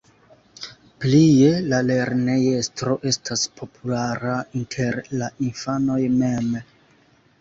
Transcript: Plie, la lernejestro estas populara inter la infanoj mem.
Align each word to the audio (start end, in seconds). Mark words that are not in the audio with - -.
Plie, 1.03 1.51
la 1.73 1.81
lernejestro 1.89 2.97
estas 3.11 3.43
populara 3.61 4.39
inter 4.61 4.99
la 5.23 5.29
infanoj 5.53 6.03
mem. 6.19 6.51